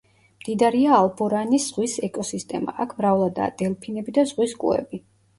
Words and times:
მდიდარია 0.43 0.93
ალბორანის 0.99 1.67
ზღვის 1.73 1.93
ეკოსისტემა, 2.07 2.73
აქ 2.85 2.95
მრავლადაა 3.01 3.53
დელფინები 3.59 4.15
და 4.19 4.25
ზღვის 4.33 4.57
კუები. 4.65 5.01